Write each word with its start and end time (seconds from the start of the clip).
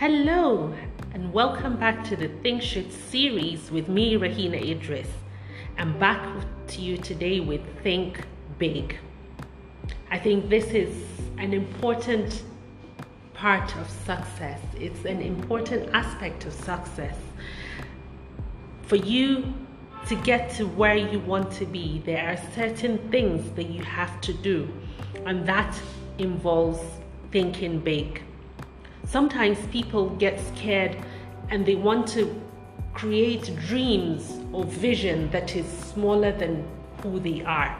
Hello, 0.00 0.72
and 1.12 1.30
welcome 1.30 1.76
back 1.76 2.02
to 2.04 2.16
the 2.16 2.28
Think 2.42 2.62
Shift 2.62 2.90
series 2.90 3.70
with 3.70 3.86
me, 3.86 4.14
Rahina 4.14 4.58
Idris. 4.58 5.08
I'm 5.76 5.98
back 5.98 6.42
to 6.68 6.80
you 6.80 6.96
today 6.96 7.40
with 7.40 7.60
Think 7.82 8.26
Big. 8.58 8.96
I 10.10 10.18
think 10.18 10.48
this 10.48 10.68
is 10.68 11.04
an 11.36 11.52
important 11.52 12.44
part 13.34 13.76
of 13.76 13.90
success, 13.90 14.62
it's 14.74 15.04
an 15.04 15.20
important 15.20 15.90
aspect 15.92 16.46
of 16.46 16.54
success. 16.54 17.18
For 18.84 18.96
you 18.96 19.52
to 20.08 20.14
get 20.14 20.48
to 20.52 20.66
where 20.66 20.96
you 20.96 21.18
want 21.18 21.52
to 21.58 21.66
be, 21.66 22.00
there 22.06 22.26
are 22.26 22.38
certain 22.54 22.96
things 23.10 23.54
that 23.54 23.68
you 23.68 23.84
have 23.84 24.18
to 24.22 24.32
do, 24.32 24.66
and 25.26 25.44
that 25.46 25.78
involves 26.16 26.80
thinking 27.30 27.80
big. 27.80 28.22
Sometimes 29.06 29.58
people 29.68 30.10
get 30.16 30.40
scared 30.54 30.96
and 31.50 31.66
they 31.66 31.74
want 31.74 32.06
to 32.08 32.40
create 32.94 33.54
dreams 33.66 34.40
or 34.52 34.64
vision 34.64 35.30
that 35.30 35.56
is 35.56 35.66
smaller 35.66 36.32
than 36.32 36.66
who 37.02 37.18
they 37.20 37.42
are. 37.42 37.76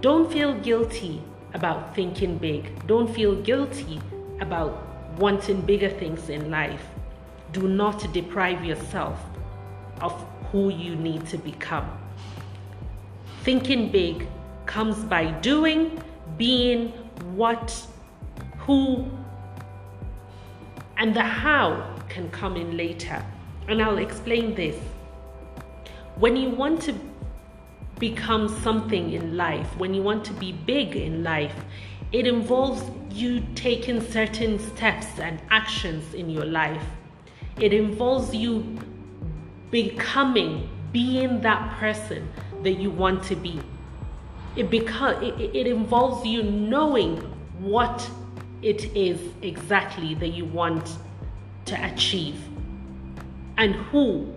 Don't 0.00 0.30
feel 0.32 0.54
guilty 0.54 1.22
about 1.54 1.94
thinking 1.94 2.38
big. 2.38 2.86
Don't 2.86 3.12
feel 3.12 3.34
guilty 3.42 4.00
about 4.40 4.80
wanting 5.18 5.60
bigger 5.62 5.90
things 5.90 6.28
in 6.28 6.50
life. 6.50 6.86
Do 7.52 7.66
not 7.66 8.12
deprive 8.12 8.64
yourself 8.64 9.20
of 10.00 10.12
who 10.52 10.68
you 10.68 10.94
need 10.94 11.26
to 11.26 11.38
become. 11.38 11.90
Thinking 13.42 13.90
big 13.90 14.28
comes 14.66 14.98
by 15.04 15.30
doing, 15.40 16.00
being 16.36 16.88
what 17.34 17.86
who 18.68 19.02
and 20.98 21.16
the 21.16 21.22
how 21.22 21.96
can 22.10 22.30
come 22.30 22.54
in 22.54 22.76
later. 22.76 23.24
And 23.66 23.80
I'll 23.82 23.96
explain 23.96 24.54
this. 24.54 24.76
When 26.16 26.36
you 26.36 26.50
want 26.50 26.82
to 26.82 26.94
become 27.98 28.46
something 28.62 29.12
in 29.14 29.38
life, 29.38 29.66
when 29.78 29.94
you 29.94 30.02
want 30.02 30.22
to 30.26 30.34
be 30.34 30.52
big 30.52 30.96
in 30.96 31.24
life, 31.24 31.54
it 32.12 32.26
involves 32.26 32.82
you 33.10 33.42
taking 33.54 34.02
certain 34.02 34.58
steps 34.58 35.18
and 35.18 35.40
actions 35.50 36.12
in 36.12 36.28
your 36.28 36.44
life. 36.44 36.84
It 37.58 37.72
involves 37.72 38.34
you 38.34 38.78
becoming, 39.70 40.68
being 40.92 41.40
that 41.40 41.78
person 41.78 42.30
that 42.64 42.72
you 42.72 42.90
want 42.90 43.22
to 43.24 43.34
be. 43.34 43.62
It, 44.56 44.68
beca- 44.68 45.22
it, 45.22 45.56
it 45.56 45.66
involves 45.66 46.26
you 46.26 46.42
knowing 46.42 47.16
what 47.60 48.10
it 48.62 48.96
is 48.96 49.20
exactly 49.42 50.14
that 50.16 50.28
you 50.28 50.44
want 50.44 50.98
to 51.66 51.84
achieve. 51.84 52.40
And 53.56 53.74
who 53.74 54.32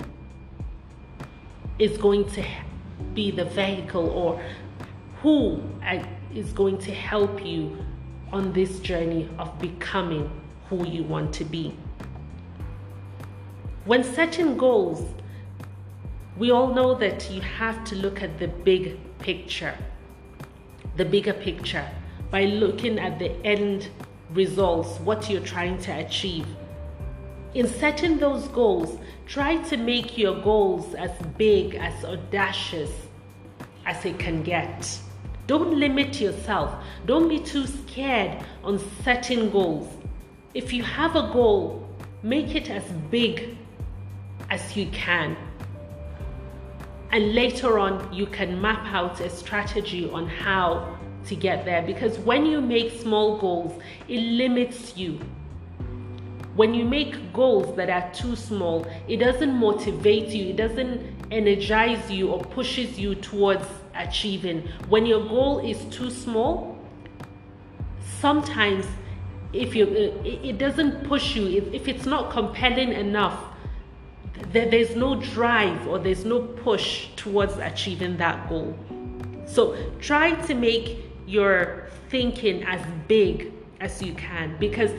is 1.80 1.98
going 1.98 2.30
to 2.32 2.46
be 3.14 3.32
the 3.32 3.46
vehicle 3.46 4.10
or 4.10 4.42
who 5.22 5.62
uh, 5.86 6.04
going 6.54 6.78
to 6.80 6.92
help 6.92 7.46
you 7.46 7.78
on 8.32 8.54
this 8.54 8.80
journey 8.80 9.30
of 9.38 9.60
becoming 9.60 10.30
who 10.70 10.86
you 10.88 11.04
want 11.04 11.34
to 11.34 11.44
be. 11.44 11.76
When 13.86 14.04
setting 14.04 14.58
goals, 14.58 15.06
we 16.38 16.52
all 16.52 16.74
know 16.74 16.94
that 16.96 17.30
you 17.30 17.42
have 17.42 17.84
to 17.86 17.96
look 17.96 18.22
at 18.22 18.40
the 18.40 18.48
big 18.48 18.98
picture, 19.20 19.76
the 20.96 21.06
bigger 21.06 21.34
picture, 21.34 21.88
by 22.30 22.46
looking 22.46 23.00
at 23.00 23.20
the 23.20 23.32
end 23.46 23.90
results, 24.34 25.00
what 25.02 25.30
you're 25.30 25.42
trying 25.42 25.78
to 25.80 25.92
achieve. 25.92 26.46
In 27.54 27.68
setting 27.68 28.18
those 28.18 28.48
goals, 28.50 28.98
try 29.26 29.58
to 29.64 29.78
make 29.78 30.18
your 30.18 30.42
goals 30.42 30.94
as 30.96 31.12
big, 31.38 31.76
as 31.76 32.06
audacious 32.06 32.92
as 33.86 34.06
it 34.06 34.18
can 34.18 34.42
get. 34.44 35.00
Don't 35.48 35.78
limit 35.78 36.22
yourself. 36.22 36.74
Don't 37.06 37.28
be 37.28 37.40
too 37.40 37.68
scared 37.68 38.42
on 38.64 38.80
setting 39.04 39.50
goals. 39.50 39.92
If 40.54 40.72
you 40.72 40.84
have 40.84 41.16
a 41.16 41.30
goal, 41.34 41.88
make 42.24 42.56
it 42.56 42.70
as 42.70 42.84
big 43.10 43.58
as 44.50 44.78
you 44.78 44.86
can. 44.92 45.36
And 47.12 47.36
later 47.36 47.80
on, 47.80 48.14
you 48.14 48.26
can 48.28 48.62
map 48.62 48.86
out 48.94 49.20
a 49.20 49.30
strategy 49.30 50.10
on 50.10 50.28
how 50.28 50.98
to 51.28 51.36
get 51.36 51.66
there 51.66 51.82
because 51.82 52.18
when 52.20 52.46
you 52.46 52.62
make 52.62 53.00
small 53.00 53.38
goals, 53.38 53.82
it 54.08 54.20
limits 54.20 54.98
you. 54.98 55.20
When 56.56 56.74
you 56.74 56.84
make 56.84 57.32
goals 57.32 57.76
that 57.78 57.90
are 57.90 58.12
too 58.14 58.36
small, 58.36 58.86
it 59.08 59.18
doesn't 59.18 59.54
motivate 59.54 60.30
you, 60.30 60.50
it 60.50 60.58
doesn't 60.58 61.02
energize 61.32 62.12
you 62.12 62.30
or 62.30 62.42
pushes 62.44 63.00
you 63.00 63.16
towards 63.16 63.66
achieving. 63.96 64.68
When 64.90 65.06
your 65.06 65.26
goal 65.28 65.60
is 65.60 65.84
too 65.86 66.10
small, 66.10 66.78
sometimes 68.20 68.86
if 69.54 69.76
you 69.76 69.86
it 70.24 70.58
doesn't 70.58 71.04
push 71.04 71.36
you 71.36 71.48
if, 71.74 71.88
it's 71.88 72.06
not 72.06 72.32
compelling 72.32 72.94
enough 72.94 73.44
there's 74.54 74.96
no 74.96 75.16
drive 75.16 75.88
or 75.88 76.00
there's 76.00 76.24
no 76.24 76.40
push 76.40 77.08
towards 77.16 77.58
achieving 77.58 78.16
that 78.18 78.48
goal 78.48 78.78
so 79.46 79.76
try 80.00 80.32
to 80.46 80.54
make 80.54 81.11
your 81.32 81.88
thinking 82.10 82.64
as 82.64 82.82
big 83.08 83.54
as 83.80 84.02
you 84.02 84.14
can 84.14 84.56
because 84.60 84.92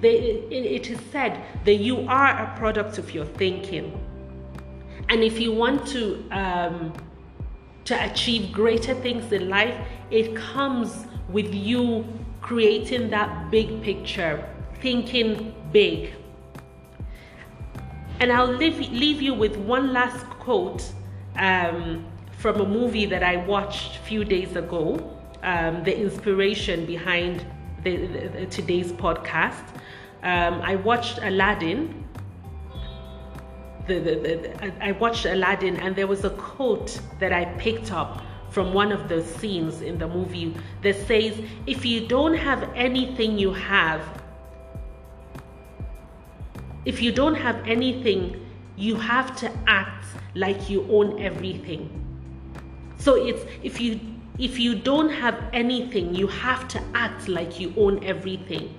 they, 0.00 0.16
it 0.50 0.90
is 0.90 1.00
said 1.10 1.42
that 1.64 1.76
you 1.76 2.06
are 2.08 2.30
a 2.44 2.58
product 2.58 2.98
of 2.98 3.14
your 3.14 3.24
thinking. 3.24 3.98
And 5.08 5.22
if 5.22 5.40
you 5.40 5.52
want 5.52 5.86
to 5.88 6.28
um, 6.30 6.92
to 7.84 7.94
achieve 8.04 8.52
greater 8.52 8.94
things 8.94 9.32
in 9.32 9.48
life, 9.48 9.76
it 10.10 10.34
comes 10.34 11.06
with 11.28 11.54
you 11.54 12.04
creating 12.42 13.10
that 13.10 13.50
big 13.50 13.80
picture, 13.82 14.44
thinking 14.80 15.54
big. 15.72 16.12
And 18.18 18.32
I'll 18.32 18.52
leave, 18.52 18.78
leave 18.90 19.22
you 19.22 19.34
with 19.34 19.56
one 19.56 19.92
last 19.92 20.26
quote 20.40 20.92
um, 21.36 22.04
from 22.38 22.60
a 22.60 22.66
movie 22.66 23.06
that 23.06 23.22
I 23.22 23.36
watched 23.36 23.96
a 23.96 24.00
few 24.00 24.24
days 24.24 24.56
ago 24.56 25.15
um, 25.42 25.84
the 25.84 25.96
inspiration 25.96 26.86
behind 26.86 27.44
the, 27.82 28.06
the, 28.06 28.46
today's 28.46 28.92
podcast. 28.92 29.64
Um, 30.22 30.60
I 30.62 30.76
watched 30.76 31.18
Aladdin. 31.22 32.04
The, 33.86 34.00
the, 34.00 34.84
I 34.84 34.92
watched 34.92 35.26
Aladdin, 35.26 35.76
and 35.76 35.94
there 35.94 36.06
was 36.06 36.24
a 36.24 36.30
quote 36.30 36.98
that 37.20 37.32
I 37.32 37.44
picked 37.58 37.92
up 37.92 38.22
from 38.50 38.72
one 38.72 38.90
of 38.90 39.08
the 39.08 39.22
scenes 39.22 39.82
in 39.82 39.98
the 39.98 40.08
movie 40.08 40.54
that 40.82 40.96
says, 41.06 41.38
If 41.66 41.84
you 41.84 42.06
don't 42.06 42.34
have 42.34 42.68
anything 42.74 43.38
you 43.38 43.52
have, 43.52 44.02
if 46.84 47.02
you 47.02 47.12
don't 47.12 47.34
have 47.34 47.56
anything, 47.66 48.46
you 48.76 48.96
have 48.96 49.36
to 49.36 49.52
act 49.66 50.06
like 50.34 50.70
you 50.70 50.86
own 50.90 51.20
everything. 51.20 51.90
So 52.98 53.14
it's 53.14 53.44
if 53.62 53.80
you 53.80 54.00
if 54.38 54.58
you 54.58 54.74
don't 54.74 55.08
have 55.10 55.42
anything, 55.52 56.14
you 56.14 56.26
have 56.26 56.68
to 56.68 56.82
act 56.94 57.28
like 57.28 57.58
you 57.58 57.72
own 57.76 58.04
everything. 58.04 58.76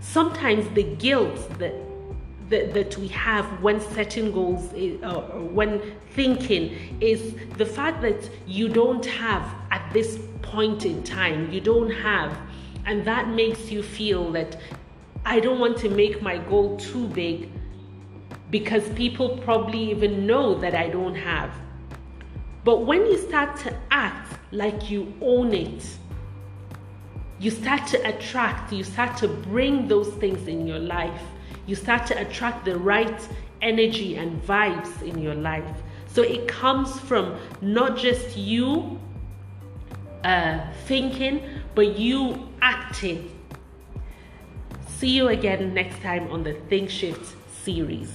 Sometimes 0.00 0.68
the 0.74 0.82
guilt 0.82 1.58
that 1.58 1.74
that, 2.52 2.74
that 2.74 2.98
we 2.98 3.08
have 3.08 3.46
when 3.62 3.80
setting 3.80 4.30
goals 4.30 4.72
uh, 4.74 5.20
when 5.58 5.80
thinking 6.10 6.98
is 7.00 7.34
the 7.56 7.64
fact 7.64 8.02
that 8.02 8.28
you 8.46 8.68
don't 8.68 9.06
have 9.06 9.42
at 9.70 9.90
this 9.94 10.18
point 10.42 10.84
in 10.84 11.02
time 11.02 11.50
you 11.50 11.62
don't 11.62 11.90
have 11.90 12.38
and 12.84 13.06
that 13.06 13.28
makes 13.28 13.70
you 13.70 13.82
feel 13.82 14.30
that 14.30 14.58
i 15.24 15.40
don't 15.40 15.60
want 15.60 15.78
to 15.78 15.88
make 15.88 16.20
my 16.20 16.36
goal 16.36 16.76
too 16.76 17.08
big 17.08 17.48
because 18.50 18.86
people 18.90 19.38
probably 19.38 19.90
even 19.90 20.26
know 20.26 20.54
that 20.54 20.74
i 20.74 20.88
don't 20.88 21.14
have 21.14 21.50
but 22.64 22.84
when 22.84 23.06
you 23.06 23.16
start 23.16 23.56
to 23.56 23.74
act 23.90 24.41
like 24.52 24.90
you 24.90 25.12
own 25.20 25.52
it, 25.52 25.84
you 27.40 27.50
start 27.50 27.86
to 27.88 27.98
attract, 28.08 28.72
you 28.72 28.84
start 28.84 29.16
to 29.16 29.26
bring 29.26 29.88
those 29.88 30.08
things 30.14 30.46
in 30.46 30.66
your 30.66 30.78
life. 30.78 31.22
You 31.66 31.74
start 31.74 32.06
to 32.06 32.20
attract 32.20 32.64
the 32.64 32.78
right 32.78 33.28
energy 33.60 34.16
and 34.16 34.40
vibes 34.42 35.02
in 35.02 35.18
your 35.18 35.34
life. 35.34 35.64
So 36.06 36.22
it 36.22 36.46
comes 36.46 37.00
from 37.00 37.36
not 37.60 37.96
just 37.96 38.36
you 38.36 39.00
uh, 40.24 40.60
thinking, 40.84 41.42
but 41.74 41.98
you 41.98 42.48
acting. 42.60 43.30
See 44.86 45.08
you 45.08 45.28
again 45.28 45.74
next 45.74 46.00
time 46.00 46.30
on 46.30 46.44
the 46.44 46.54
Think 46.68 46.90
Shift 46.90 47.34
series. 47.64 48.12